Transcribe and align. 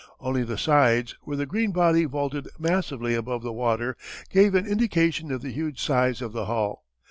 Only 0.19 0.41
the 0.43 0.57
sides, 0.57 1.15
where 1.25 1.37
the 1.37 1.45
green 1.45 1.71
body 1.71 2.05
vaulted 2.05 2.47
massively 2.57 3.13
above 3.13 3.43
the 3.43 3.53
water, 3.53 3.95
gave 4.31 4.55
an 4.55 4.65
indication 4.65 5.31
of 5.31 5.43
the 5.43 5.51
huge 5.51 5.79
size 5.79 6.23
of 6.23 6.31
the 6.33 6.45
hull. 6.45 6.85